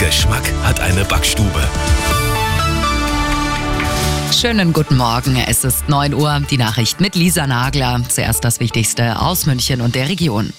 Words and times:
Geschmack 0.00 0.50
hat 0.62 0.80
eine 0.80 1.04
Backstube. 1.04 1.60
Schönen 4.32 4.72
guten 4.72 4.96
Morgen. 4.96 5.36
Es 5.36 5.62
ist 5.62 5.90
9 5.90 6.14
Uhr. 6.14 6.40
Die 6.50 6.56
Nachricht 6.56 7.02
mit 7.02 7.16
Lisa 7.16 7.46
Nagler. 7.46 8.00
Zuerst 8.08 8.42
das 8.42 8.60
Wichtigste 8.60 9.20
aus 9.20 9.44
München 9.44 9.82
und 9.82 9.94
der 9.94 10.08
Region. 10.08 10.54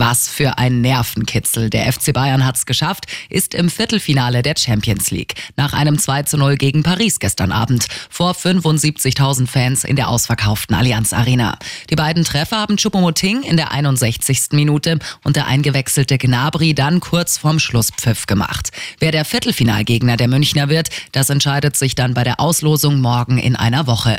Was 0.00 0.30
für 0.30 0.56
ein 0.56 0.80
Nervenkitzel. 0.80 1.68
Der 1.68 1.92
FC 1.92 2.14
Bayern 2.14 2.46
hat 2.46 2.56
es 2.56 2.64
geschafft, 2.64 3.04
ist 3.28 3.52
im 3.52 3.68
Viertelfinale 3.68 4.40
der 4.40 4.54
Champions 4.56 5.10
League. 5.10 5.34
Nach 5.56 5.74
einem 5.74 5.98
2 5.98 6.22
zu 6.22 6.38
0 6.38 6.56
gegen 6.56 6.82
Paris 6.82 7.18
gestern 7.18 7.52
Abend. 7.52 7.86
Vor 8.08 8.32
75.000 8.32 9.46
Fans 9.46 9.84
in 9.84 9.96
der 9.96 10.08
ausverkauften 10.08 10.74
Allianz 10.74 11.12
Arena. 11.12 11.58
Die 11.90 11.96
beiden 11.96 12.24
Treffer 12.24 12.56
haben 12.56 12.76
Choupo-Moting 12.76 13.42
in 13.42 13.58
der 13.58 13.72
61. 13.72 14.52
Minute 14.52 14.98
und 15.22 15.36
der 15.36 15.48
eingewechselte 15.48 16.16
Gnabry 16.16 16.72
dann 16.72 17.00
kurz 17.00 17.36
vorm 17.36 17.58
Schlusspfiff 17.58 18.24
gemacht. 18.24 18.70
Wer 19.00 19.12
der 19.12 19.26
Viertelfinalgegner 19.26 20.16
der 20.16 20.28
Münchner 20.28 20.70
wird, 20.70 20.88
das 21.12 21.28
entscheidet 21.28 21.76
sich 21.76 21.94
dann 21.94 22.14
bei 22.14 22.24
der 22.24 22.40
Auslosung 22.40 23.02
morgen 23.02 23.36
in 23.36 23.54
einer 23.54 23.86
Woche. 23.86 24.16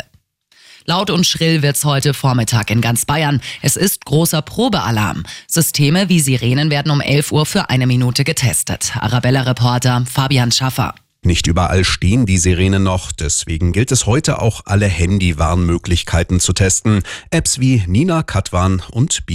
Laut 0.85 1.09
und 1.09 1.25
schrill 1.25 1.61
wird's 1.61 1.85
heute 1.85 2.13
Vormittag 2.13 2.71
in 2.71 2.81
ganz 2.81 3.05
Bayern. 3.05 3.41
Es 3.61 3.75
ist 3.75 4.05
großer 4.05 4.41
Probealarm. 4.41 5.23
Systeme 5.47 6.09
wie 6.09 6.19
Sirenen 6.19 6.69
werden 6.69 6.91
um 6.91 7.01
11 7.01 7.31
Uhr 7.31 7.45
für 7.45 7.69
eine 7.69 7.87
Minute 7.87 8.23
getestet. 8.23 8.93
Arabella-Reporter 8.99 10.05
Fabian 10.11 10.51
Schaffer. 10.51 10.95
Nicht 11.23 11.45
überall 11.45 11.83
stehen 11.83 12.25
die 12.25 12.39
Sirenen 12.39 12.81
noch, 12.81 13.11
deswegen 13.11 13.73
gilt 13.73 13.91
es 13.91 14.07
heute 14.07 14.41
auch 14.41 14.61
alle 14.65 14.87
Handywarnmöglichkeiten 14.87 16.39
zu 16.39 16.51
testen. 16.51 17.03
Apps 17.29 17.59
wie 17.59 17.83
Nina, 17.85 18.23
Katwan 18.23 18.81
und 18.89 19.27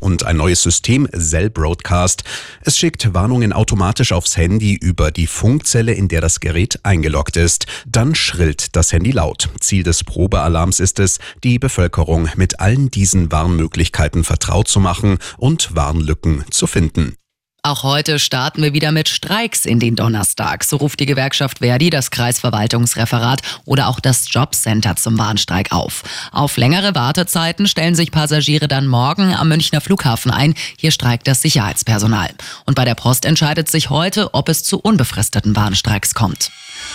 Und 0.00 0.24
ein 0.24 0.36
neues 0.36 0.62
System 0.62 1.08
Cell 1.16 1.50
Broadcast. 1.50 2.24
Es 2.62 2.78
schickt 2.78 3.14
Warnungen 3.14 3.52
automatisch 3.52 4.12
aufs 4.12 4.36
Handy 4.36 4.74
über 4.74 5.10
die 5.10 5.26
Funkzelle, 5.26 5.92
in 5.92 6.08
der 6.08 6.20
das 6.20 6.40
Gerät 6.40 6.80
eingeloggt 6.82 7.36
ist. 7.36 7.66
Dann 7.86 8.14
schrillt 8.14 8.76
das 8.76 8.92
Handy 8.92 9.10
laut. 9.10 9.48
Ziel 9.60 9.82
des 9.82 10.04
Probealarms 10.04 10.80
ist 10.80 10.98
es, 10.98 11.18
die 11.44 11.58
Bevölkerung 11.58 12.28
mit 12.36 12.60
allen 12.60 12.90
diesen 12.90 13.30
Warnmöglichkeiten 13.32 14.24
vertraut 14.24 14.68
zu 14.68 14.80
machen 14.80 15.18
und 15.38 15.74
Warnlücken 15.74 16.44
zu 16.50 16.66
finden. 16.66 17.16
Auch 17.64 17.84
heute 17.84 18.18
starten 18.18 18.60
wir 18.60 18.72
wieder 18.72 18.90
mit 18.90 19.08
Streiks 19.08 19.66
in 19.66 19.78
den 19.78 19.94
Donnerstag. 19.94 20.64
So 20.64 20.78
ruft 20.78 20.98
die 20.98 21.06
Gewerkschaft 21.06 21.58
Verdi 21.58 21.90
das 21.90 22.10
Kreisverwaltungsreferat 22.10 23.40
oder 23.64 23.86
auch 23.86 24.00
das 24.00 24.26
Jobcenter 24.32 24.96
zum 24.96 25.16
Warnstreik 25.16 25.70
auf. 25.70 26.02
Auf 26.32 26.56
längere 26.56 26.96
Wartezeiten 26.96 27.68
stellen 27.68 27.94
sich 27.94 28.10
Passagiere 28.10 28.66
dann 28.66 28.88
morgen 28.88 29.32
am 29.32 29.46
Münchner 29.46 29.80
Flughafen 29.80 30.32
ein. 30.32 30.54
Hier 30.76 30.90
streikt 30.90 31.28
das 31.28 31.40
Sicherheitspersonal. 31.40 32.30
Und 32.66 32.74
bei 32.74 32.84
der 32.84 32.96
Post 32.96 33.24
entscheidet 33.24 33.70
sich 33.70 33.90
heute, 33.90 34.34
ob 34.34 34.48
es 34.48 34.64
zu 34.64 34.80
unbefristeten 34.80 35.54
Warnstreiks 35.54 36.14
kommt. 36.14 36.50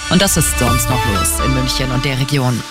Und 0.10 0.22
das 0.22 0.36
ist 0.36 0.60
sonst 0.60 0.90
noch 0.90 1.06
los 1.14 1.46
in 1.46 1.54
München 1.54 1.92
und 1.92 2.04
der 2.04 2.20
Region. 2.20 2.62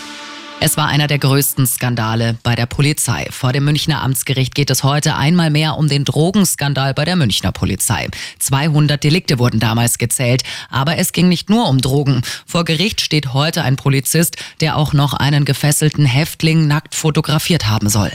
Es 0.58 0.78
war 0.78 0.88
einer 0.88 1.06
der 1.06 1.18
größten 1.18 1.66
Skandale 1.66 2.38
bei 2.42 2.54
der 2.54 2.64
Polizei. 2.64 3.28
Vor 3.30 3.52
dem 3.52 3.66
Münchner 3.66 4.02
Amtsgericht 4.02 4.54
geht 4.54 4.70
es 4.70 4.82
heute 4.82 5.14
einmal 5.14 5.50
mehr 5.50 5.76
um 5.76 5.86
den 5.86 6.04
Drogenskandal 6.04 6.94
bei 6.94 7.04
der 7.04 7.14
Münchner 7.14 7.52
Polizei. 7.52 8.08
200 8.38 9.02
Delikte 9.02 9.38
wurden 9.38 9.60
damals 9.60 9.98
gezählt, 9.98 10.44
aber 10.70 10.96
es 10.96 11.12
ging 11.12 11.28
nicht 11.28 11.50
nur 11.50 11.68
um 11.68 11.80
Drogen. 11.80 12.22
Vor 12.46 12.64
Gericht 12.64 13.02
steht 13.02 13.34
heute 13.34 13.62
ein 13.62 13.76
Polizist, 13.76 14.36
der 14.60 14.76
auch 14.76 14.94
noch 14.94 15.12
einen 15.12 15.44
gefesselten 15.44 16.06
Häftling 16.06 16.66
nackt 16.66 16.94
fotografiert 16.94 17.68
haben 17.68 17.91
soll. 17.91 18.10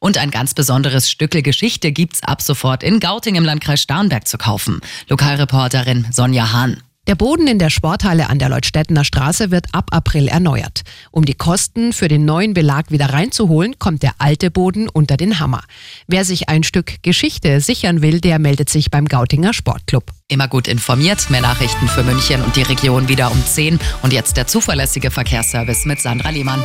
Und 0.00 0.18
ein 0.18 0.32
ganz 0.32 0.54
besonderes 0.54 1.08
Stückel 1.08 1.42
Geschichte 1.42 1.92
gibt's 1.92 2.24
ab 2.24 2.42
sofort 2.42 2.82
in 2.82 2.98
Gauting 2.98 3.36
im 3.36 3.44
Landkreis 3.44 3.82
Starnberg 3.82 4.26
zu 4.26 4.36
kaufen. 4.36 4.80
Lokalreporterin 5.08 6.06
Sonja 6.10 6.52
Hahn. 6.52 6.82
Der 7.08 7.16
Boden 7.16 7.48
in 7.48 7.58
der 7.58 7.68
Sporthalle 7.68 8.30
an 8.30 8.38
der 8.38 8.48
Leutstettener 8.48 9.02
Straße 9.02 9.50
wird 9.50 9.66
ab 9.72 9.86
April 9.90 10.28
erneuert. 10.28 10.82
Um 11.10 11.24
die 11.24 11.34
Kosten 11.34 11.92
für 11.92 12.06
den 12.06 12.24
neuen 12.24 12.54
Belag 12.54 12.92
wieder 12.92 13.06
reinzuholen, 13.06 13.76
kommt 13.80 14.04
der 14.04 14.12
alte 14.18 14.52
Boden 14.52 14.88
unter 14.88 15.16
den 15.16 15.40
Hammer. 15.40 15.64
Wer 16.06 16.24
sich 16.24 16.48
ein 16.48 16.62
Stück 16.62 17.02
Geschichte 17.02 17.60
sichern 17.60 18.02
will, 18.02 18.20
der 18.20 18.38
meldet 18.38 18.68
sich 18.68 18.92
beim 18.92 19.06
Gautinger 19.06 19.52
Sportclub. 19.52 20.12
Immer 20.28 20.46
gut 20.46 20.68
informiert, 20.68 21.28
mehr 21.28 21.40
Nachrichten 21.40 21.88
für 21.88 22.04
München 22.04 22.40
und 22.40 22.54
die 22.54 22.62
Region 22.62 23.08
wieder 23.08 23.32
um 23.32 23.44
10 23.44 23.80
und 24.02 24.12
jetzt 24.12 24.36
der 24.36 24.46
zuverlässige 24.46 25.10
Verkehrsservice 25.10 25.86
mit 25.86 26.00
Sandra 26.00 26.30
Lehmann. 26.30 26.62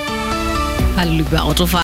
Hallo 0.96 1.14
liebe 1.14 1.42
Autofahrer. 1.42 1.76